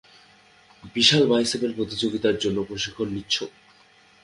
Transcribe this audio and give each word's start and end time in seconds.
বিশাল 0.95 1.23
বাইসেপের 1.27 1.71
প্রতিযোগীতার 1.77 2.35
জন্য 2.37 2.57
প্রশিক্ষণ 2.63 3.07
নিচ্ছো? 3.15 3.45